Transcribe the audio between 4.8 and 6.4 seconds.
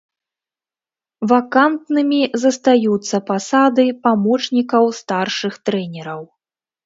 старшых трэнераў.